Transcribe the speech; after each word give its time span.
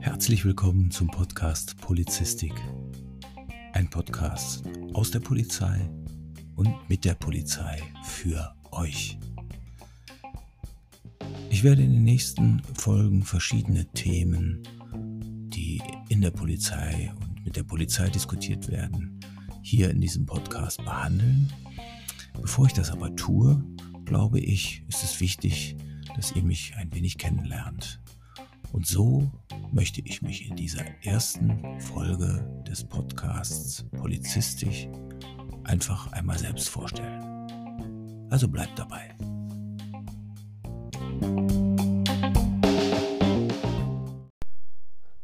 Herzlich 0.00 0.44
willkommen 0.44 0.92
zum 0.92 1.08
Podcast 1.08 1.76
Polizistik. 1.80 2.52
Ein 3.72 3.90
Podcast 3.90 4.62
aus 4.92 5.10
der 5.10 5.18
Polizei 5.18 5.90
und 6.54 6.72
mit 6.88 7.04
der 7.04 7.14
Polizei 7.14 7.82
für 8.04 8.54
euch. 8.70 9.18
Ich 11.50 11.64
werde 11.64 11.82
in 11.82 11.94
den 11.94 12.04
nächsten 12.04 12.62
Folgen 12.74 13.24
verschiedene 13.24 13.86
Themen, 13.86 14.62
die 15.48 15.82
in 16.08 16.20
der 16.20 16.30
Polizei 16.30 17.12
und 17.20 17.44
mit 17.44 17.56
der 17.56 17.64
Polizei 17.64 18.08
diskutiert 18.08 18.68
werden, 18.68 19.18
hier 19.62 19.90
in 19.90 20.00
diesem 20.00 20.26
Podcast 20.26 20.78
behandeln. 20.84 21.52
Bevor 22.40 22.66
ich 22.66 22.72
das 22.72 22.92
aber 22.92 23.16
tue, 23.16 23.60
glaube 24.06 24.38
ich, 24.40 24.82
ist 24.88 25.02
es 25.02 25.20
wichtig, 25.20 25.76
dass 26.14 26.32
ihr 26.32 26.42
mich 26.42 26.74
ein 26.76 26.94
wenig 26.94 27.18
kennenlernt. 27.18 28.00
Und 28.72 28.86
so 28.86 29.30
möchte 29.72 30.00
ich 30.00 30.22
mich 30.22 30.48
in 30.48 30.56
dieser 30.56 30.84
ersten 31.04 31.80
Folge 31.80 32.62
des 32.66 32.84
Podcasts 32.84 33.84
Polizistisch 33.90 34.88
einfach 35.64 36.12
einmal 36.12 36.38
selbst 36.38 36.68
vorstellen. 36.68 37.22
Also 38.30 38.48
bleibt 38.48 38.78
dabei. 38.78 39.14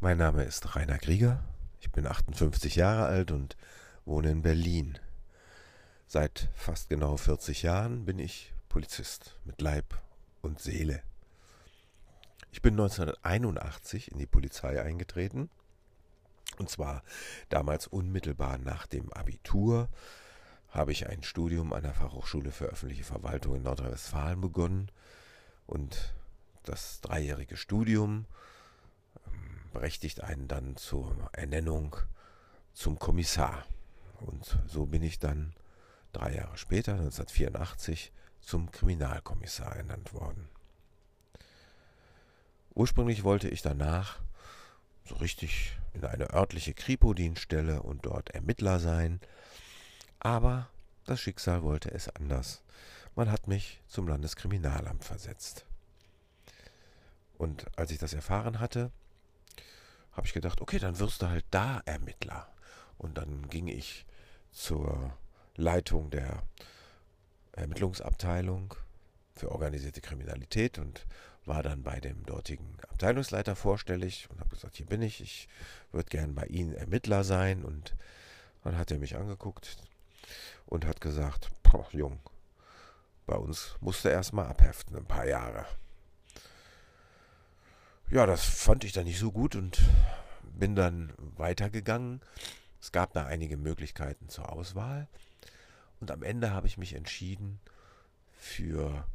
Mein 0.01 0.17
Name 0.17 0.43
ist 0.43 0.75
Rainer 0.75 0.97
Krieger. 0.97 1.43
Ich 1.79 1.91
bin 1.91 2.05
58 2.05 2.75
Jahre 2.75 3.05
alt 3.05 3.31
und 3.31 3.55
wohne 4.05 4.29
in 4.29 4.41
Berlin. 4.41 4.99
Seit 6.07 6.49
fast 6.53 6.89
genau 6.89 7.15
40 7.15 7.63
Jahren 7.63 8.05
bin 8.05 8.19
ich 8.19 8.53
Polizist 8.73 9.35
mit 9.45 9.61
Leib 9.61 10.01
und 10.41 10.59
Seele. 10.59 11.03
Ich 12.51 12.63
bin 12.63 12.73
1981 12.73 14.11
in 14.11 14.17
die 14.17 14.25
Polizei 14.25 14.81
eingetreten. 14.81 15.51
Und 16.57 16.71
zwar 16.71 17.03
damals 17.49 17.85
unmittelbar 17.85 18.57
nach 18.57 18.87
dem 18.87 19.13
Abitur 19.13 19.89
habe 20.69 20.91
ich 20.91 21.07
ein 21.07 21.21
Studium 21.21 21.71
an 21.71 21.83
der 21.83 21.93
Fachhochschule 21.93 22.51
für 22.51 22.65
öffentliche 22.65 23.03
Verwaltung 23.03 23.53
in 23.57 23.61
Nordrhein-Westfalen 23.61 24.41
begonnen. 24.41 24.89
Und 25.67 26.15
das 26.63 26.99
dreijährige 27.01 27.57
Studium 27.57 28.25
ähm, 29.27 29.69
berechtigt 29.71 30.23
einen 30.23 30.47
dann 30.47 30.77
zur 30.77 31.29
Ernennung 31.33 31.95
zum 32.73 32.97
Kommissar. 32.97 33.67
Und 34.21 34.57
so 34.65 34.87
bin 34.87 35.03
ich 35.03 35.19
dann 35.19 35.53
drei 36.11 36.33
Jahre 36.33 36.57
später, 36.57 36.93
1984, 36.93 38.11
zum 38.43 38.71
Kriminalkommissar 38.71 39.75
ernannt 39.75 40.13
worden. 40.13 40.49
Ursprünglich 42.75 43.23
wollte 43.23 43.49
ich 43.49 43.61
danach 43.61 44.19
so 45.05 45.15
richtig 45.15 45.77
in 45.93 46.05
eine 46.05 46.31
örtliche 46.31 46.73
Kripo-Dienststelle 46.73 47.83
und 47.83 48.05
dort 48.05 48.31
Ermittler 48.31 48.79
sein, 48.79 49.19
aber 50.19 50.69
das 51.05 51.19
Schicksal 51.19 51.63
wollte 51.63 51.91
es 51.91 52.09
anders. 52.09 52.63
Man 53.15 53.31
hat 53.31 53.47
mich 53.47 53.81
zum 53.87 54.07
Landeskriminalamt 54.07 55.03
versetzt. 55.03 55.65
Und 57.37 57.65
als 57.77 57.91
ich 57.91 57.99
das 57.99 58.13
erfahren 58.13 58.59
hatte, 58.59 58.91
habe 60.13 60.27
ich 60.27 60.33
gedacht, 60.33 60.61
okay, 60.61 60.79
dann 60.79 60.99
wirst 60.99 61.21
du 61.21 61.27
halt 61.27 61.45
da 61.51 61.81
Ermittler. 61.85 62.47
Und 62.97 63.17
dann 63.17 63.49
ging 63.49 63.67
ich 63.67 64.05
zur 64.51 65.15
Leitung 65.55 66.09
der 66.09 66.43
Ermittlungsabteilung 67.53 68.75
für 69.35 69.51
organisierte 69.51 70.01
Kriminalität 70.01 70.77
und 70.77 71.05
war 71.45 71.63
dann 71.63 71.83
bei 71.83 71.99
dem 71.99 72.25
dortigen 72.25 72.77
Abteilungsleiter 72.89 73.55
vorstellig 73.55 74.27
und 74.29 74.39
habe 74.39 74.49
gesagt, 74.49 74.77
hier 74.77 74.85
bin 74.85 75.01
ich, 75.01 75.21
ich 75.21 75.49
würde 75.91 76.09
gern 76.09 76.35
bei 76.35 76.45
Ihnen 76.45 76.73
Ermittler 76.73 77.23
sein. 77.23 77.63
Und 77.63 77.95
dann 78.63 78.77
hat 78.77 78.91
er 78.91 78.99
mich 78.99 79.15
angeguckt 79.15 79.77
und 80.65 80.85
hat 80.85 81.01
gesagt, 81.01 81.49
boah, 81.63 81.87
Jung, 81.91 82.19
bei 83.25 83.35
uns 83.35 83.75
musste 83.81 84.09
erstmal 84.09 84.47
abheften, 84.47 84.95
ein 84.95 85.05
paar 85.05 85.25
Jahre. 85.25 85.65
Ja, 88.09 88.25
das 88.25 88.45
fand 88.45 88.83
ich 88.83 88.93
dann 88.93 89.05
nicht 89.05 89.19
so 89.19 89.31
gut 89.31 89.55
und 89.55 89.81
bin 90.43 90.75
dann 90.75 91.13
weitergegangen. 91.17 92.21
Es 92.79 92.91
gab 92.91 93.13
da 93.13 93.25
einige 93.25 93.57
Möglichkeiten 93.57 94.29
zur 94.29 94.51
Auswahl. 94.51 95.07
Und 96.03 96.11
am 96.11 96.21
Ende 96.21 96.51
habe 96.51 96.67
ich 96.67 96.77
mich 96.77 96.95
entschieden 96.95 97.61
für 98.37 99.07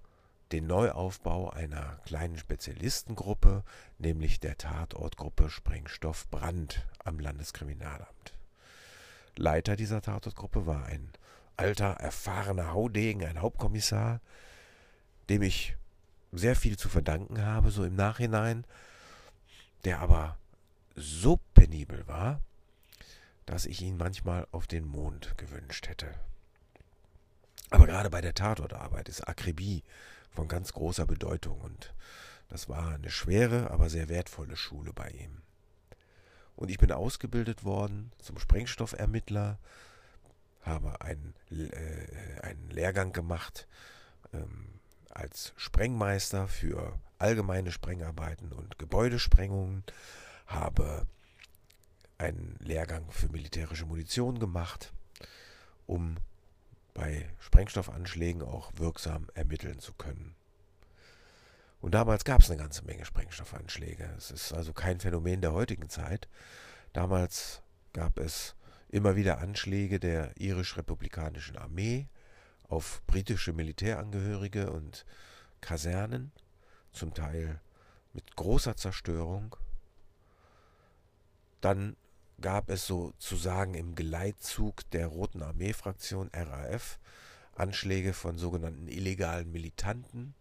den 0.53 0.67
Neuaufbau 0.67 1.51
einer 1.51 2.01
kleinen 2.07 2.39
Spezialistengruppe, 2.39 3.63
nämlich 3.99 4.41
der 4.41 4.57
Tatortgruppe 4.57 5.51
Sprengstoff 5.51 6.31
Brand 6.31 6.87
am 7.05 7.21
Landeskriminalamt. 7.21 8.33
Leiter 9.37 9.77
dieser 9.77 10.01
Tatortgruppe 10.01 10.65
war 10.65 10.87
ein 10.87 11.13
alter, 11.59 11.89
erfahrener 11.89 12.73
Haudegen, 12.73 13.23
ein 13.23 13.43
Hauptkommissar, 13.43 14.23
dem 15.29 15.43
ich 15.43 15.77
sehr 16.33 16.57
viel 16.57 16.79
zu 16.79 16.89
verdanken 16.89 17.45
habe, 17.45 17.71
so 17.71 17.85
im 17.85 17.97
Nachhinein, 17.97 18.65
der 19.85 20.01
aber 20.01 20.39
so 20.97 21.39
penibel 21.53 22.09
war, 22.09 22.41
dass 23.45 23.67
ich 23.67 23.83
ihn 23.83 23.99
manchmal 23.99 24.47
auf 24.53 24.67
den 24.67 24.87
Mond 24.87 25.37
gewünscht 25.37 25.87
hätte. 25.87 26.15
Aber 27.71 27.87
gerade 27.87 28.11
bei 28.11 28.21
der 28.21 28.35
Tatortarbeit 28.35 29.09
ist 29.09 29.27
Akribie 29.29 29.83
von 30.31 30.49
ganz 30.49 30.73
großer 30.73 31.07
Bedeutung 31.07 31.61
und 31.61 31.93
das 32.49 32.69
war 32.69 32.95
eine 32.95 33.11
schwere, 33.11 33.71
aber 33.71 33.91
sehr 33.91 34.09
wertvolle 34.09 34.57
Schule 34.57 34.93
bei 34.93 35.11
ihm. 35.11 35.43
Und 36.57 36.71
ich 36.71 36.79
bin 36.79 36.91
ausgebildet 36.91 37.65
worden 37.65 38.11
zum 38.19 38.39
Sprengstoffermittler, 38.39 39.59
habe 40.63 41.01
einen, 41.01 41.35
äh, 41.51 42.41
einen 42.43 42.71
Lehrgang 42.71 43.13
gemacht 43.13 43.69
ähm, 44.33 44.81
als 45.11 45.53
Sprengmeister 45.57 46.49
für 46.49 46.99
allgemeine 47.19 47.71
Sprengarbeiten 47.71 48.53
und 48.53 48.79
Gebäudesprengungen, 48.79 49.85
habe 50.47 51.07
einen 52.17 52.57
Lehrgang 52.61 53.11
für 53.11 53.29
militärische 53.29 53.87
Munition 53.87 54.39
gemacht, 54.39 54.93
um 55.87 56.17
bei 56.99 57.29
Sprengstoffanschlägen 57.39 58.43
auch 58.43 58.73
wirksam 58.75 59.29
ermitteln 59.35 59.79
zu 59.79 59.93
können. 59.93 60.35
Und 61.81 61.95
damals 61.95 62.25
gab 62.25 62.41
es 62.41 62.51
eine 62.51 62.61
ganze 62.61 62.85
Menge 62.85 63.05
Sprengstoffanschläge. 63.05 64.13
Es 64.17 64.33
ist 64.33 64.53
also 64.53 64.73
kein 64.73 64.99
Phänomen 64.99 65.41
der 65.41 65.53
heutigen 65.53 65.89
Zeit. 65.89 66.29
Damals 66.93 67.63
gab 67.93 68.19
es 68.19 68.57
immer 68.89 69.15
wieder 69.15 69.39
Anschläge 69.39 70.01
der 70.01 70.37
irisch-republikanischen 70.41 71.57
Armee 71.57 72.09
auf 72.65 73.01
britische 73.07 73.53
Militärangehörige 73.53 74.73
und 74.73 75.07
Kasernen, 75.61 76.33
zum 76.93 77.15
Teil 77.15 77.61
mit 78.13 78.35
großer 78.35 78.75
Zerstörung. 78.77 79.55
Dann 81.61 81.97
gab 82.41 82.71
es 82.71 82.87
sozusagen 82.87 83.75
im 83.75 83.95
Geleitzug 83.95 84.89
der 84.91 85.09
Roten 85.09 85.43
Armee-Fraktion 85.43 86.31
RAF 86.33 86.99
Anschläge 87.55 88.13
von 88.13 88.39
sogenannten 88.39 88.87
illegalen 88.87 89.51
Militanten, 89.51 90.35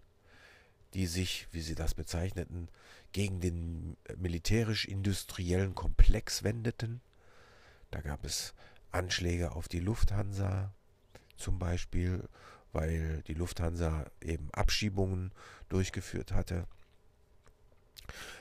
die 0.94 1.08
sich, 1.08 1.48
wie 1.52 1.62
sie 1.62 1.74
das 1.74 1.96
bezeichneten, 1.96 2.70
gegen 3.12 3.40
den 3.40 3.98
militärisch-industriellen 4.18 5.74
Komplex 5.74 6.44
wendeten. 6.44 7.02
Da 7.90 8.02
gab 8.02 8.24
es 8.24 8.54
Anschläge 8.92 9.54
auf 9.54 9.68
die 9.68 9.80
Lufthansa 9.80 10.74
zum 11.38 11.58
Beispiel, 11.58 12.28
weil 12.72 13.24
die 13.28 13.34
Lufthansa 13.34 14.06
eben 14.22 14.50
Abschiebungen 14.52 15.32
durchgeführt 15.70 16.32
hatte. 16.32 16.68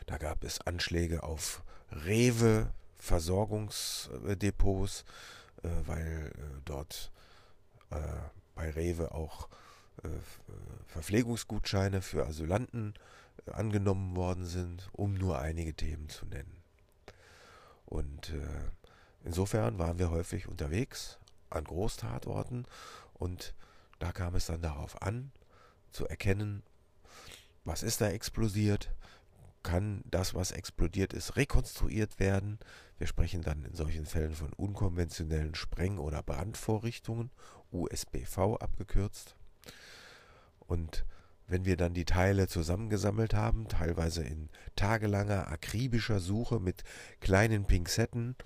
Da 0.06 0.18
gab 0.18 0.44
es 0.44 0.60
Anschläge 0.60 1.22
auf 1.22 1.64
Rewe, 1.90 2.72
Versorgungsdepots, 3.06 5.04
äh, 5.62 5.68
weil 5.86 6.32
äh, 6.34 6.60
dort 6.64 7.12
äh, 7.90 7.96
bei 8.54 8.70
Rewe 8.70 9.12
auch 9.12 9.48
Verpflegungsgutscheine 10.88 12.02
für 12.02 12.26
Asylanten 12.26 12.92
angenommen 13.46 14.14
worden 14.14 14.44
sind, 14.44 14.90
um 14.92 15.14
nur 15.14 15.38
einige 15.38 15.72
Themen 15.72 16.10
zu 16.10 16.26
nennen. 16.26 16.62
Und 17.86 18.34
insofern 19.24 19.78
waren 19.78 19.98
wir 19.98 20.10
häufig 20.10 20.48
unterwegs 20.48 21.18
an 21.48 21.64
Großtatorten 21.64 22.66
und 23.14 23.54
da 23.98 24.12
kam 24.12 24.34
es 24.34 24.46
dann 24.46 24.60
darauf 24.60 25.00
an, 25.00 25.32
zu 25.92 26.06
erkennen, 26.06 26.62
was 27.64 27.82
ist 27.82 28.02
da 28.02 28.10
explodiert, 28.10 28.90
kann 29.66 30.02
das, 30.06 30.32
was 30.34 30.52
explodiert 30.52 31.12
ist, 31.12 31.36
rekonstruiert 31.36 32.20
werden. 32.20 32.60
Wir 32.98 33.08
sprechen 33.08 33.42
dann 33.42 33.64
in 33.64 33.74
solchen 33.74 34.06
Fällen 34.06 34.32
von 34.32 34.52
unkonventionellen 34.52 35.56
Spreng- 35.56 35.98
oder 35.98 36.22
Brandvorrichtungen, 36.22 37.30
USBV 37.72 38.58
abgekürzt. 38.60 39.34
Und 40.60 41.04
wenn 41.48 41.64
wir 41.64 41.76
dann 41.76 41.94
die 41.94 42.04
Teile 42.04 42.46
zusammengesammelt 42.46 43.34
haben, 43.34 43.66
teilweise 43.66 44.22
in 44.22 44.50
tagelanger 44.76 45.48
akribischer 45.48 46.20
Suche 46.20 46.60
mit 46.60 46.84
kleinen 47.20 47.66
Pinzetten, 47.66 48.36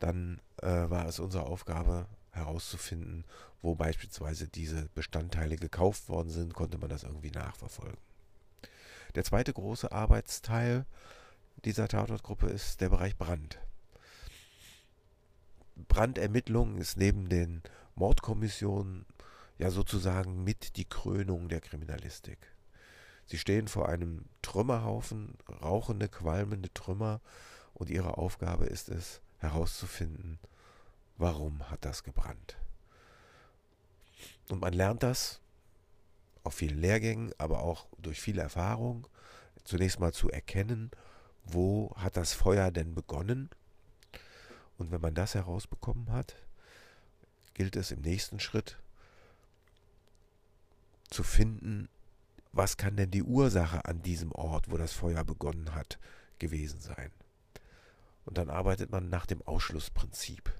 dann 0.00 0.40
äh, 0.60 0.66
war 0.66 1.06
es 1.06 1.20
unsere 1.20 1.44
Aufgabe 1.44 2.08
herauszufinden, 2.32 3.24
wo 3.62 3.76
beispielsweise 3.76 4.48
diese 4.48 4.88
Bestandteile 4.94 5.54
gekauft 5.54 6.08
worden 6.08 6.30
sind, 6.30 6.52
konnte 6.52 6.78
man 6.78 6.90
das 6.90 7.04
irgendwie 7.04 7.30
nachverfolgen. 7.30 8.05
Der 9.14 9.24
zweite 9.24 9.52
große 9.52 9.92
Arbeitsteil 9.92 10.86
dieser 11.64 11.88
Tatortgruppe 11.88 12.46
ist 12.48 12.80
der 12.80 12.90
Bereich 12.90 13.16
Brand. 13.16 13.58
Brandermittlungen 15.88 16.78
ist 16.78 16.96
neben 16.96 17.28
den 17.28 17.62
Mordkommissionen 17.94 19.06
ja 19.58 19.70
sozusagen 19.70 20.44
mit 20.44 20.76
die 20.76 20.84
Krönung 20.84 21.48
der 21.48 21.60
Kriminalistik. 21.60 22.38
Sie 23.26 23.38
stehen 23.38 23.68
vor 23.68 23.88
einem 23.88 24.26
Trümmerhaufen, 24.42 25.36
rauchende, 25.62 26.08
qualmende 26.08 26.72
Trümmer, 26.72 27.20
und 27.74 27.90
ihre 27.90 28.16
Aufgabe 28.16 28.64
ist 28.64 28.88
es, 28.88 29.20
herauszufinden, 29.38 30.38
warum 31.18 31.68
hat 31.68 31.84
das 31.84 32.04
gebrannt. 32.04 32.56
Und 34.48 34.60
man 34.60 34.72
lernt 34.72 35.02
das 35.02 35.40
auf 36.46 36.54
vielen 36.54 36.78
Lehrgängen, 36.78 37.32
aber 37.38 37.60
auch 37.60 37.86
durch 37.98 38.20
viel 38.20 38.38
Erfahrung, 38.38 39.06
zunächst 39.64 40.00
mal 40.00 40.12
zu 40.12 40.30
erkennen, 40.30 40.90
wo 41.44 41.94
hat 41.96 42.16
das 42.16 42.32
Feuer 42.32 42.70
denn 42.70 42.94
begonnen. 42.94 43.50
Und 44.78 44.92
wenn 44.92 45.00
man 45.00 45.14
das 45.14 45.34
herausbekommen 45.34 46.10
hat, 46.10 46.36
gilt 47.54 47.76
es 47.76 47.90
im 47.90 48.00
nächsten 48.00 48.40
Schritt 48.40 48.78
zu 51.10 51.22
finden, 51.22 51.88
was 52.52 52.76
kann 52.76 52.96
denn 52.96 53.10
die 53.10 53.22
Ursache 53.22 53.84
an 53.84 54.02
diesem 54.02 54.32
Ort, 54.32 54.70
wo 54.70 54.76
das 54.76 54.92
Feuer 54.92 55.24
begonnen 55.24 55.74
hat, 55.74 55.98
gewesen 56.38 56.80
sein. 56.80 57.10
Und 58.24 58.38
dann 58.38 58.50
arbeitet 58.50 58.90
man 58.90 59.08
nach 59.08 59.26
dem 59.26 59.42
Ausschlussprinzip. 59.42 60.52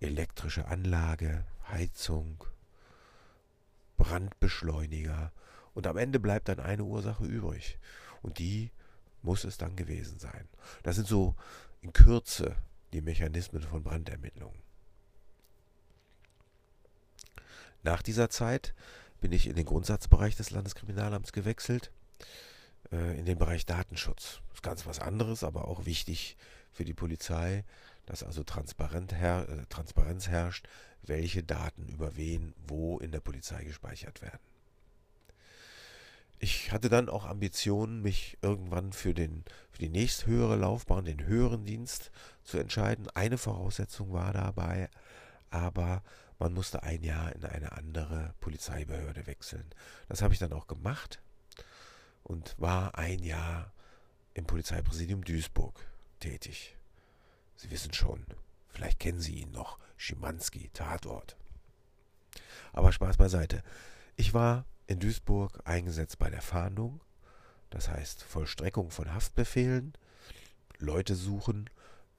Elektrische 0.00 0.66
Anlage, 0.66 1.44
Heizung, 1.68 2.44
Brandbeschleuniger. 4.00 5.30
Und 5.74 5.86
am 5.86 5.98
Ende 5.98 6.18
bleibt 6.18 6.48
dann 6.48 6.58
eine 6.58 6.84
Ursache 6.84 7.24
übrig. 7.24 7.78
Und 8.22 8.38
die 8.38 8.70
muss 9.22 9.44
es 9.44 9.58
dann 9.58 9.76
gewesen 9.76 10.18
sein. 10.18 10.48
Das 10.82 10.96
sind 10.96 11.06
so 11.06 11.36
in 11.82 11.92
Kürze 11.92 12.56
die 12.92 13.02
Mechanismen 13.02 13.62
von 13.62 13.82
Brandermittlungen. 13.82 14.58
Nach 17.82 18.02
dieser 18.02 18.30
Zeit 18.30 18.74
bin 19.20 19.32
ich 19.32 19.46
in 19.46 19.56
den 19.56 19.66
Grundsatzbereich 19.66 20.34
des 20.34 20.50
Landeskriminalamts 20.50 21.32
gewechselt, 21.32 21.92
äh, 22.90 23.18
in 23.18 23.26
den 23.26 23.38
Bereich 23.38 23.66
Datenschutz. 23.66 24.40
Das 24.48 24.56
ist 24.56 24.62
ganz 24.62 24.86
was 24.86 24.98
anderes, 24.98 25.44
aber 25.44 25.68
auch 25.68 25.84
wichtig 25.84 26.36
für 26.72 26.84
die 26.84 26.94
Polizei, 26.94 27.64
dass 28.06 28.22
also 28.22 28.40
äh, 28.40 28.44
Transparenz 28.44 30.28
herrscht, 30.28 30.68
welche 31.02 31.42
Daten 31.42 31.86
über 31.88 32.16
wen 32.16 32.54
wo 32.66 32.98
in 32.98 33.12
der 33.12 33.20
Polizei 33.20 33.64
gespeichert 33.64 34.22
werden. 34.22 34.40
Ich 36.42 36.72
hatte 36.72 36.88
dann 36.88 37.10
auch 37.10 37.26
Ambitionen, 37.26 38.00
mich 38.00 38.38
irgendwann 38.40 38.94
für, 38.94 39.12
den, 39.12 39.44
für 39.70 39.80
die 39.80 39.90
nächsthöhere 39.90 40.56
Laufbahn, 40.56 41.04
den 41.04 41.26
höheren 41.26 41.66
Dienst 41.66 42.10
zu 42.44 42.56
entscheiden. 42.56 43.10
Eine 43.10 43.36
Voraussetzung 43.36 44.14
war 44.14 44.32
dabei, 44.32 44.88
aber 45.50 46.02
man 46.38 46.54
musste 46.54 46.82
ein 46.82 47.02
Jahr 47.02 47.34
in 47.34 47.44
eine 47.44 47.72
andere 47.72 48.34
Polizeibehörde 48.40 49.26
wechseln. 49.26 49.66
Das 50.08 50.22
habe 50.22 50.32
ich 50.32 50.40
dann 50.40 50.54
auch 50.54 50.66
gemacht 50.66 51.20
und 52.22 52.54
war 52.58 52.96
ein 52.96 53.22
Jahr 53.22 53.70
im 54.32 54.46
Polizeipräsidium 54.46 55.22
Duisburg 55.22 55.84
tätig. 56.20 56.76
Sie 57.56 57.70
wissen 57.70 57.92
schon, 57.92 58.24
vielleicht 58.70 58.98
kennen 59.00 59.20
Sie 59.20 59.34
ihn 59.34 59.50
noch, 59.50 59.78
Schimanski, 60.00 60.70
Tatort. 60.72 61.36
Aber 62.72 62.90
Spaß 62.90 63.16
beiseite. 63.16 63.62
Ich 64.16 64.32
war 64.32 64.64
in 64.86 64.98
Duisburg 64.98 65.60
eingesetzt 65.64 66.18
bei 66.18 66.30
der 66.30 66.42
Fahndung, 66.42 67.00
das 67.68 67.88
heißt 67.88 68.22
Vollstreckung 68.22 68.90
von 68.90 69.12
Haftbefehlen, 69.12 69.92
Leute 70.78 71.14
suchen, 71.14 71.68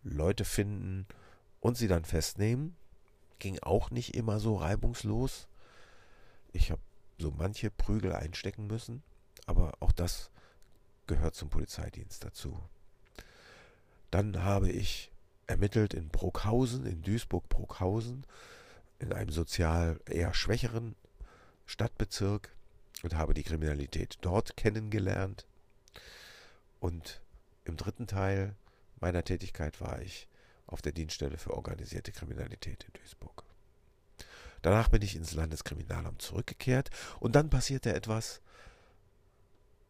Leute 0.04 0.46
finden 0.46 1.08
und 1.60 1.76
sie 1.76 1.88
dann 1.88 2.06
festnehmen 2.06 2.76
ging 3.42 3.58
auch 3.60 3.90
nicht 3.90 4.14
immer 4.14 4.40
so 4.40 4.56
reibungslos. 4.56 5.48
Ich 6.54 6.70
habe 6.70 6.82
so 7.18 7.32
manche 7.32 7.72
Prügel 7.72 8.14
einstecken 8.14 8.68
müssen, 8.68 9.02
aber 9.48 9.74
auch 9.80 9.92
das 9.92 10.30
gehört 11.08 11.34
zum 11.34 11.50
Polizeidienst 11.50 12.24
dazu. 12.24 12.62
Dann 14.12 14.44
habe 14.44 14.70
ich 14.70 15.11
ermittelt 15.52 15.94
in 15.94 16.10
Bruckhausen, 16.10 16.86
in 16.86 17.04
Duisburg-Bruckhausen, 17.04 18.26
in 19.00 19.14
einem 19.14 19.32
sozial 19.32 20.00
eher 20.10 20.34
schwächeren 20.34 20.96
Stadtbezirk 21.66 22.56
und 23.04 23.16
habe 23.16 23.34
die 23.34 23.44
Kriminalität 23.44 24.18
dort 24.22 24.56
kennengelernt. 24.56 25.46
Und 26.80 27.22
im 27.66 27.78
dritten 27.78 28.08
Teil 28.08 28.56
meiner 29.00 29.24
Tätigkeit 29.24 29.82
war 29.82 30.02
ich 30.02 30.28
auf 30.68 30.82
der 30.82 30.94
Dienststelle 30.94 31.38
für 31.38 31.54
organisierte 31.54 32.12
Kriminalität 32.12 32.86
in 32.86 32.94
Duisburg. 32.94 33.44
Danach 34.62 34.90
bin 34.90 35.02
ich 35.02 35.16
ins 35.16 35.34
Landeskriminalamt 35.34 36.22
zurückgekehrt 36.22 36.90
und 37.20 37.36
dann 37.36 37.50
passierte 37.50 37.94
etwas, 37.94 38.42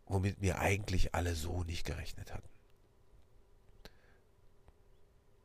womit 0.08 0.42
mir 0.42 0.60
eigentlich 0.60 1.13
alle 1.13 1.36
so 1.36 1.63
nicht 1.63 1.86
gerechnet 1.86 2.34
hatten. 2.34 2.50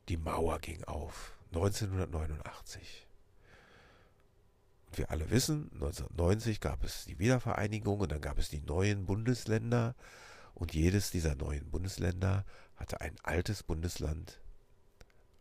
Die 0.08 0.16
Mauer 0.16 0.60
ging 0.60 0.84
auf 0.84 1.36
1989. 1.52 3.06
Und 4.86 4.98
wir 4.98 5.10
alle 5.10 5.30
wissen, 5.30 5.70
1990 5.74 6.60
gab 6.60 6.84
es 6.84 7.06
die 7.06 7.18
Wiedervereinigung 7.18 8.00
und 8.00 8.12
dann 8.12 8.20
gab 8.20 8.38
es 8.38 8.48
die 8.48 8.60
neuen 8.60 9.06
Bundesländer 9.06 9.94
und 10.54 10.74
jedes 10.74 11.10
dieser 11.10 11.34
neuen 11.34 11.70
Bundesländer 11.70 12.44
hatte 12.76 13.00
ein 13.00 13.16
altes 13.22 13.62
Bundesland 13.62 14.40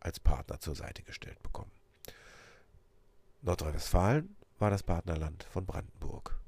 als 0.00 0.20
Partner 0.20 0.58
zur 0.58 0.74
Seite 0.74 1.02
gestellt 1.02 1.42
bekommen. 1.42 1.70
Nordrhein-Westfalen 3.42 4.34
war 4.58 4.70
das 4.70 4.82
Partnerland 4.82 5.44
von 5.44 5.64
Brandenburg. 5.64 6.38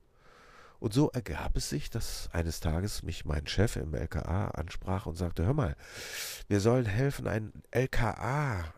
Und 0.80 0.94
so 0.94 1.10
ergab 1.10 1.56
es 1.56 1.68
sich, 1.68 1.90
dass 1.90 2.28
eines 2.32 2.60
Tages 2.60 3.02
mich 3.02 3.24
mein 3.24 3.46
Chef 3.46 3.76
im 3.76 3.94
LKA 3.94 4.48
ansprach 4.48 5.06
und 5.06 5.16
sagte, 5.16 5.44
hör 5.44 5.54
mal, 5.54 5.76
wir 6.46 6.60
sollen 6.60 6.86
helfen, 6.86 7.26
ein 7.26 7.52
LKA 7.72 8.72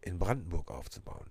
in 0.00 0.18
Brandenburg 0.18 0.70
aufzubauen. 0.70 1.30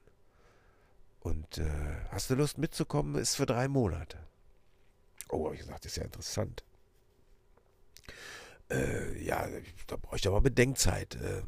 Und 1.19 1.57
äh, 1.57 1.95
hast 2.09 2.29
du 2.29 2.35
Lust 2.35 2.57
mitzukommen? 2.57 3.15
Ist 3.15 3.35
für 3.35 3.45
drei 3.45 3.67
Monate. 3.67 4.17
Oh, 5.29 5.45
habe 5.45 5.55
ich 5.55 5.61
gesagt, 5.61 5.85
ist 5.85 5.97
ja 5.97 6.03
interessant. 6.03 6.63
Äh, 8.69 9.23
ja, 9.23 9.47
da 9.87 9.95
brauche 9.97 10.17
ich 10.17 10.27
aber 10.27 10.41
Bedenkzeit. 10.41 11.15
Äh, 11.15 11.43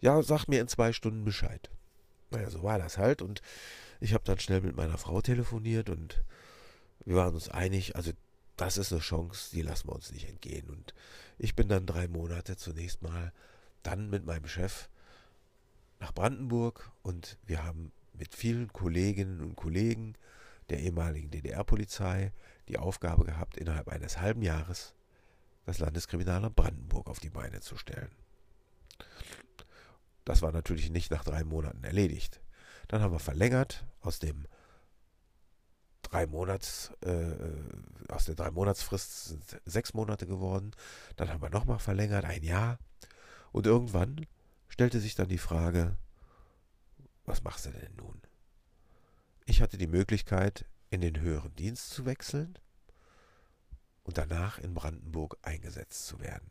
ja, 0.00 0.22
sag 0.22 0.46
mir 0.46 0.60
in 0.60 0.68
zwei 0.68 0.92
Stunden 0.92 1.24
Bescheid. 1.24 1.70
Naja, 2.30 2.50
so 2.50 2.62
war 2.62 2.78
das 2.78 2.98
halt. 2.98 3.22
Und 3.22 3.42
ich 4.00 4.14
habe 4.14 4.24
dann 4.24 4.38
schnell 4.38 4.60
mit 4.60 4.76
meiner 4.76 4.98
Frau 4.98 5.20
telefoniert 5.20 5.90
und 5.90 6.22
wir 7.04 7.16
waren 7.16 7.34
uns 7.34 7.48
einig, 7.48 7.96
also 7.96 8.12
das 8.56 8.76
ist 8.76 8.92
eine 8.92 9.00
Chance, 9.00 9.50
die 9.52 9.62
lassen 9.62 9.88
wir 9.88 9.94
uns 9.94 10.12
nicht 10.12 10.28
entgehen. 10.28 10.68
Und 10.68 10.94
ich 11.38 11.56
bin 11.56 11.68
dann 11.68 11.86
drei 11.86 12.08
Monate 12.08 12.56
zunächst 12.56 13.02
mal 13.02 13.32
dann 13.82 14.10
mit 14.10 14.26
meinem 14.26 14.46
Chef 14.46 14.88
nach 15.98 16.12
Brandenburg 16.12 16.90
und 17.02 17.38
wir 17.46 17.64
haben 17.64 17.92
mit 18.12 18.34
vielen 18.34 18.72
Kolleginnen 18.72 19.40
und 19.40 19.56
Kollegen 19.56 20.14
der 20.68 20.80
ehemaligen 20.80 21.30
DDR-Polizei 21.30 22.32
die 22.68 22.78
Aufgabe 22.78 23.24
gehabt, 23.24 23.56
innerhalb 23.56 23.88
eines 23.88 24.18
halben 24.18 24.42
Jahres 24.42 24.94
das 25.64 25.78
Landeskriminalamt 25.78 26.56
Brandenburg 26.56 27.08
auf 27.08 27.20
die 27.20 27.30
Beine 27.30 27.60
zu 27.60 27.76
stellen. 27.76 28.10
Das 30.24 30.42
war 30.42 30.52
natürlich 30.52 30.90
nicht 30.90 31.10
nach 31.10 31.24
drei 31.24 31.44
Monaten 31.44 31.82
erledigt. 31.84 32.40
Dann 32.88 33.02
haben 33.02 33.12
wir 33.12 33.20
verlängert 33.20 33.86
aus 34.00 34.18
dem 34.18 34.46
drei 36.10 36.26
Monats, 36.26 36.92
äh, 37.02 37.34
aus 38.08 38.26
der 38.26 38.34
drei 38.34 38.50
Monatsfrist 38.50 39.24
sind 39.26 39.60
sechs 39.64 39.94
Monate 39.94 40.26
geworden. 40.26 40.72
Dann 41.16 41.30
haben 41.30 41.42
wir 41.42 41.50
nochmal 41.50 41.78
verlängert, 41.78 42.24
ein 42.24 42.42
Jahr. 42.42 42.78
Und 43.52 43.66
irgendwann 43.66 44.26
stellte 44.68 45.00
sich 45.00 45.14
dann 45.14 45.28
die 45.28 45.38
Frage, 45.38 45.96
was 47.24 47.42
machst 47.42 47.66
du 47.66 47.70
denn 47.70 47.94
nun? 47.96 48.20
Ich 49.46 49.62
hatte 49.62 49.78
die 49.78 49.86
Möglichkeit, 49.86 50.66
in 50.90 51.00
den 51.00 51.20
höheren 51.20 51.54
Dienst 51.54 51.90
zu 51.90 52.04
wechseln 52.04 52.58
und 54.02 54.18
danach 54.18 54.58
in 54.58 54.74
Brandenburg 54.74 55.38
eingesetzt 55.42 56.06
zu 56.06 56.20
werden. 56.20 56.50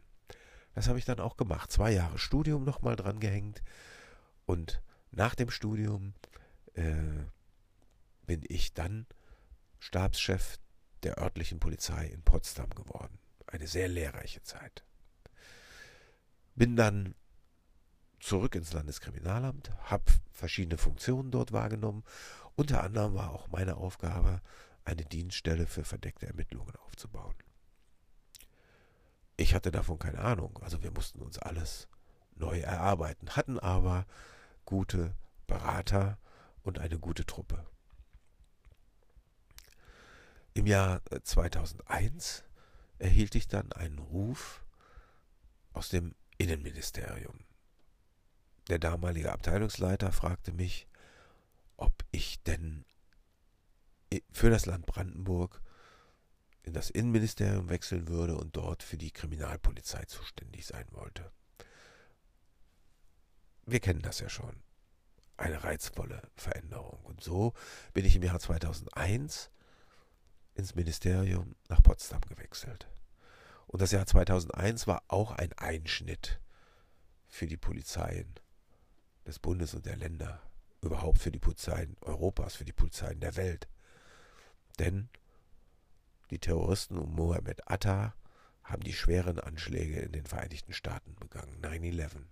Das 0.74 0.88
habe 0.88 1.00
ich 1.00 1.06
dann 1.06 1.20
auch 1.20 1.36
gemacht. 1.36 1.72
Zwei 1.72 1.92
Jahre 1.92 2.18
Studium 2.18 2.64
nochmal 2.64 2.96
dran 2.96 3.20
gehängt. 3.20 3.62
Und 4.46 4.82
nach 5.12 5.36
dem 5.36 5.50
Studium 5.50 6.14
äh, 6.76 6.94
bin 8.26 8.44
ich 8.48 8.74
dann 8.74 9.06
Stabschef 9.80 10.58
der 11.04 11.18
örtlichen 11.18 11.60
Polizei 11.60 12.08
in 12.08 12.22
Potsdam 12.22 12.70
geworden. 12.70 13.18
Eine 13.48 13.68
sehr 13.68 13.88
lehrreiche 13.88 14.44
Zeit. 14.44 14.84
Bin 16.56 16.76
dann 16.76 17.16
zurück 18.20 18.56
ins 18.56 18.74
Landeskriminalamt, 18.74 19.72
habe 19.84 20.12
verschiedene 20.32 20.78
Funktionen 20.78 21.32
dort 21.32 21.52
wahrgenommen. 21.52 22.04
Unter 22.56 22.84
anderem 22.84 23.14
war 23.16 23.32
auch 23.32 23.48
meine 23.48 23.78
Aufgabe, 23.78 24.42
eine 24.84 25.06
Dienststelle 25.06 25.68
für 25.68 25.84
verdeckte 25.84 26.28
Ermittlungen 26.28 26.76
aufzubauen. 26.76 27.36
Ich 29.38 29.54
hatte 29.54 29.72
davon 29.72 30.00
keine 30.00 30.20
Ahnung, 30.20 30.60
also 30.62 30.84
wir 30.84 30.92
mussten 30.92 31.22
uns 31.22 31.40
alles 31.40 31.88
neu 32.36 32.60
erarbeiten, 32.60 33.36
hatten 33.38 33.58
aber 33.58 34.06
gute 34.66 35.16
Berater 35.48 36.18
und 36.62 36.80
eine 36.80 37.00
gute 37.00 37.26
Truppe. 37.26 37.66
Im 40.60 40.68
Jahr 40.68 41.02
2001 41.24 42.44
äh, 42.98 43.06
erhielt 43.06 43.34
ich 43.36 43.48
dann 43.48 43.72
einen 43.72 43.98
Ruf 43.98 44.66
aus 45.72 45.88
dem 45.88 46.16
Innenministerium. 46.38 47.46
Der 48.68 48.78
damalige 48.78 49.32
Abteilungsleiter 49.32 50.12
fragte 50.12 50.52
mich, 50.52 50.90
ob 51.78 52.04
ich 52.12 52.44
denn 52.44 52.84
für 54.34 54.50
das 54.50 54.66
Land 54.66 54.86
Brandenburg 54.86 55.62
in 56.64 56.74
das 56.74 56.90
Innenministerium 56.90 57.70
wechseln 57.70 58.10
würde 58.10 58.36
und 58.36 58.58
dort 58.58 58.84
für 58.84 58.98
die 58.98 59.12
Kriminalpolizei 59.12 60.04
zuständig 60.08 60.66
sein 60.66 60.88
wollte. 60.92 61.32
Wir 63.66 63.80
kennen 63.80 64.02
das 64.02 64.20
ja 64.20 64.28
schon. 64.28 64.62
Eine 65.38 65.64
reizvolle 65.64 66.22
Veränderung. 66.36 67.00
Und 67.06 67.24
so 67.24 67.54
bin 67.94 68.04
ich 68.04 68.18
im 68.18 68.24
Jahr 68.24 68.42
2001 68.42 69.52
ins 70.60 70.76
Ministerium 70.76 71.56
nach 71.70 71.82
Potsdam 71.82 72.22
gewechselt. 72.22 72.88
Und 73.68 73.82
das 73.82 73.92
Jahr 73.92 74.06
2001 74.06 74.88
war 74.88 75.04
auch 75.08 75.32
ein 75.32 75.54
Einschnitt 75.54 76.40
für 77.28 77.48
die 77.48 77.58
Polizeien 77.58 78.36
des 79.26 79.40
Bundes 79.40 79.74
und 79.74 79.86
der 79.86 79.96
Länder, 79.96 80.42
überhaupt 80.82 81.20
für 81.20 81.32
die 81.32 81.40
Polizeien 81.40 81.96
Europas, 82.02 82.56
für 82.56 82.66
die 82.66 82.74
Polizeien 82.74 83.20
der 83.20 83.36
Welt. 83.36 83.68
Denn 84.80 85.10
die 86.30 86.40
Terroristen 86.40 86.98
um 86.98 87.16
Mohammed 87.16 87.70
Atta 87.70 88.14
haben 88.64 88.84
die 88.84 88.94
schweren 88.94 89.40
Anschläge 89.40 90.00
in 90.00 90.12
den 90.12 90.26
Vereinigten 90.26 90.74
Staaten 90.74 91.16
begangen, 91.16 91.60
9-11. 91.62 92.26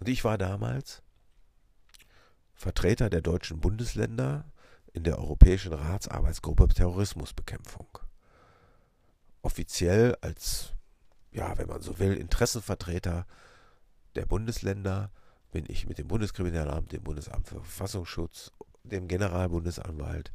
Und 0.00 0.08
ich 0.08 0.24
war 0.24 0.38
damals 0.38 1.02
Vertreter 2.54 3.10
der 3.10 3.20
deutschen 3.20 3.60
Bundesländer 3.60 4.50
in 4.94 5.02
der 5.04 5.18
Europäischen 5.18 5.72
Ratsarbeitsgruppe 5.72 6.68
Terrorismusbekämpfung. 6.68 7.98
Offiziell 9.42 10.16
als, 10.22 10.72
ja, 11.32 11.58
wenn 11.58 11.68
man 11.68 11.82
so 11.82 11.98
will, 11.98 12.14
Interessenvertreter 12.14 13.26
der 14.14 14.24
Bundesländer 14.24 15.10
bin 15.50 15.66
ich 15.68 15.86
mit 15.86 15.98
dem 15.98 16.08
Bundeskriminalamt, 16.08 16.92
dem 16.92 17.02
Bundesamt 17.02 17.48
für 17.48 17.56
Verfassungsschutz, 17.56 18.52
dem 18.84 19.08
Generalbundesanwalt 19.08 20.32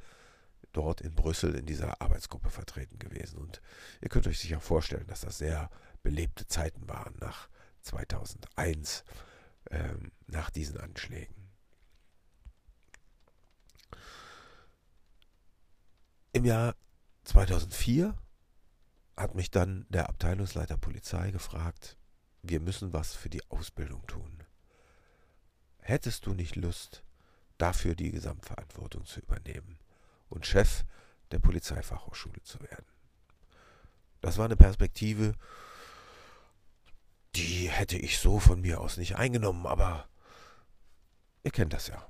dort 0.74 1.02
in 1.02 1.16
Brüssel 1.16 1.56
in 1.56 1.66
dieser 1.66 2.02
Arbeitsgruppe 2.02 2.50
vertreten 2.50 3.00
gewesen. 3.00 3.40
Und 3.40 3.62
ihr 4.02 4.10
könnt 4.10 4.28
euch 4.28 4.40
sicher 4.40 4.60
vorstellen, 4.60 5.08
dass 5.08 5.22
das 5.22 5.38
sehr 5.38 5.70
belebte 6.04 6.48
Zeiten 6.48 6.88
waren 6.88 7.16
nach 7.20 7.50
2001, 7.82 9.04
ähm, 9.72 10.12
nach 10.28 10.50
diesen 10.50 10.80
Anschlägen. 10.80 11.39
Im 16.32 16.46
Jahr 16.46 16.76
2004 17.24 18.16
hat 19.18 19.34
mich 19.34 19.50
dann 19.50 19.88
der 19.90 20.10
Abteilungsleiter 20.10 20.78
Polizei 20.78 21.32
gefragt, 21.32 21.98
wir 22.44 22.60
müssen 22.60 22.94
was 22.94 23.16
für 23.16 23.32
die 23.32 23.42
Ausbildung 23.50 24.06
tun. 24.06 24.44
Hättest 25.80 26.28
du 26.28 26.36
nicht 26.36 26.56
Lust, 26.56 27.04
dafür 27.58 27.96
die 27.96 28.12
Gesamtverantwortung 28.12 29.06
zu 29.06 29.22
übernehmen 29.22 29.80
und 30.30 30.46
Chef 30.46 30.86
der 31.32 31.40
Polizeifachhochschule 31.40 32.44
zu 32.44 32.62
werden? 32.62 32.86
Das 34.22 34.38
war 34.38 34.46
eine 34.46 34.56
Perspektive, 34.56 35.34
die 37.34 37.70
hätte 37.70 37.98
ich 37.98 38.20
so 38.20 38.40
von 38.40 38.62
mir 38.62 38.82
aus 38.82 38.98
nicht 38.98 39.16
eingenommen, 39.16 39.66
aber 39.66 40.08
ihr 41.44 41.52
kennt 41.52 41.74
das 41.74 41.88
ja 41.88 42.08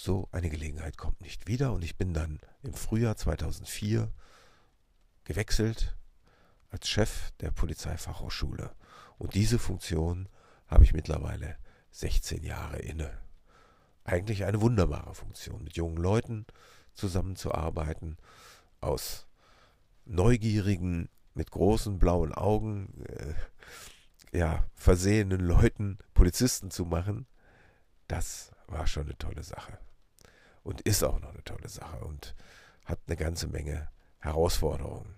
so 0.00 0.28
eine 0.32 0.50
Gelegenheit 0.50 0.96
kommt 0.96 1.20
nicht 1.20 1.46
wieder 1.46 1.72
und 1.72 1.82
ich 1.82 1.96
bin 1.96 2.14
dann 2.14 2.40
im 2.62 2.74
Frühjahr 2.74 3.16
2004 3.16 4.12
gewechselt 5.24 5.96
als 6.70 6.88
Chef 6.88 7.32
der 7.40 7.50
Polizeifachhochschule. 7.50 8.74
Und 9.18 9.34
diese 9.34 9.58
Funktion 9.58 10.28
habe 10.66 10.84
ich 10.84 10.94
mittlerweile 10.94 11.56
16 11.90 12.44
Jahre 12.44 12.78
inne. 12.78 13.10
Eigentlich 14.04 14.44
eine 14.44 14.60
wunderbare 14.60 15.14
Funktion, 15.14 15.64
mit 15.64 15.76
jungen 15.76 15.96
Leuten 15.96 16.46
zusammenzuarbeiten, 16.94 18.16
aus 18.80 19.26
neugierigen, 20.04 21.08
mit 21.34 21.50
großen 21.50 21.98
blauen 21.98 22.32
Augen, 22.32 23.04
äh, 23.06 23.34
ja, 24.38 24.66
versehenen 24.74 25.40
Leuten 25.40 25.98
Polizisten 26.14 26.70
zu 26.70 26.84
machen. 26.84 27.26
Das 28.06 28.52
war 28.66 28.86
schon 28.86 29.04
eine 29.04 29.18
tolle 29.18 29.42
Sache 29.42 29.78
und 30.68 30.82
ist 30.82 31.02
auch 31.02 31.18
noch 31.18 31.30
eine 31.30 31.42
tolle 31.44 31.70
Sache 31.70 32.04
und 32.04 32.34
hat 32.84 33.00
eine 33.06 33.16
ganze 33.16 33.46
Menge 33.46 33.88
Herausforderungen. 34.18 35.14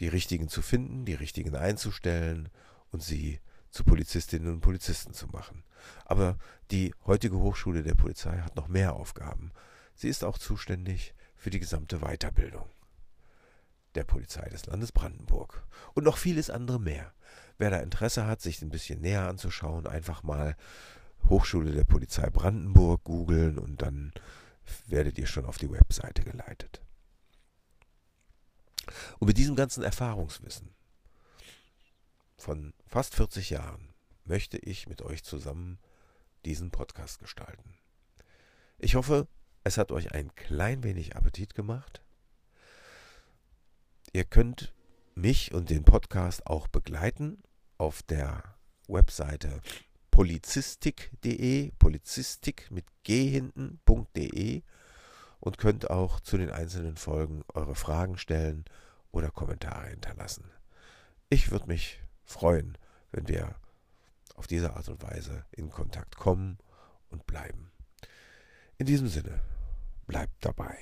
Die 0.00 0.08
richtigen 0.08 0.48
zu 0.48 0.60
finden, 0.60 1.04
die 1.04 1.14
richtigen 1.14 1.54
einzustellen 1.54 2.48
und 2.90 3.00
sie 3.00 3.40
zu 3.70 3.84
Polizistinnen 3.84 4.52
und 4.52 4.60
Polizisten 4.60 5.14
zu 5.14 5.28
machen. 5.28 5.62
Aber 6.04 6.36
die 6.72 6.92
heutige 7.06 7.38
Hochschule 7.38 7.84
der 7.84 7.94
Polizei 7.94 8.38
hat 8.38 8.56
noch 8.56 8.66
mehr 8.66 8.94
Aufgaben. 8.94 9.52
Sie 9.94 10.08
ist 10.08 10.24
auch 10.24 10.36
zuständig 10.36 11.14
für 11.36 11.50
die 11.50 11.60
gesamte 11.60 12.00
Weiterbildung 12.00 12.68
der 13.94 14.02
Polizei 14.02 14.48
des 14.48 14.66
Landes 14.66 14.90
Brandenburg 14.90 15.62
und 15.94 16.02
noch 16.02 16.16
vieles 16.16 16.50
andere 16.50 16.80
mehr. 16.80 17.12
Wer 17.56 17.70
da 17.70 17.76
Interesse 17.78 18.26
hat, 18.26 18.40
sich 18.40 18.60
ein 18.62 18.70
bisschen 18.70 19.00
näher 19.00 19.28
anzuschauen, 19.28 19.86
einfach 19.86 20.24
mal 20.24 20.56
Hochschule 21.28 21.72
der 21.72 21.84
Polizei 21.84 22.28
Brandenburg 22.30 23.04
googeln 23.04 23.58
und 23.58 23.82
dann 23.82 24.12
werdet 24.86 25.18
ihr 25.18 25.26
schon 25.26 25.46
auf 25.46 25.58
die 25.58 25.70
Webseite 25.70 26.22
geleitet. 26.22 26.82
Und 29.18 29.28
mit 29.28 29.38
diesem 29.38 29.56
ganzen 29.56 29.82
Erfahrungswissen 29.82 30.74
von 32.36 32.74
fast 32.86 33.14
40 33.14 33.50
Jahren 33.50 33.94
möchte 34.24 34.58
ich 34.58 34.88
mit 34.88 35.02
euch 35.02 35.24
zusammen 35.24 35.78
diesen 36.44 36.70
Podcast 36.70 37.18
gestalten. 37.18 37.78
Ich 38.78 38.94
hoffe, 38.94 39.28
es 39.62 39.78
hat 39.78 39.92
euch 39.92 40.12
ein 40.12 40.34
klein 40.34 40.82
wenig 40.82 41.16
Appetit 41.16 41.54
gemacht. 41.54 42.02
Ihr 44.12 44.24
könnt 44.24 44.74
mich 45.14 45.54
und 45.54 45.70
den 45.70 45.84
Podcast 45.84 46.46
auch 46.46 46.68
begleiten 46.68 47.42
auf 47.78 48.02
der 48.02 48.56
Webseite 48.88 49.60
polizistik.de, 50.14 51.72
polizistik 51.72 52.70
mit 52.70 52.84
g 53.02 53.30
hinten.de 53.30 54.62
und 55.40 55.58
könnt 55.58 55.90
auch 55.90 56.20
zu 56.20 56.38
den 56.38 56.50
einzelnen 56.50 56.96
Folgen 56.96 57.42
eure 57.52 57.74
Fragen 57.74 58.16
stellen 58.16 58.64
oder 59.10 59.32
Kommentare 59.32 59.88
hinterlassen. 59.88 60.44
Ich 61.30 61.50
würde 61.50 61.66
mich 61.66 62.00
freuen, 62.22 62.78
wenn 63.10 63.26
wir 63.26 63.56
auf 64.36 64.46
diese 64.46 64.76
Art 64.76 64.88
und 64.88 65.02
Weise 65.02 65.46
in 65.50 65.68
Kontakt 65.70 66.16
kommen 66.16 66.58
und 67.10 67.26
bleiben. 67.26 67.72
In 68.78 68.86
diesem 68.86 69.08
Sinne, 69.08 69.40
bleibt 70.06 70.44
dabei. 70.44 70.78